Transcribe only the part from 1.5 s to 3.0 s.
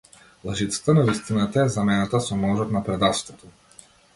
е заменета со ножот на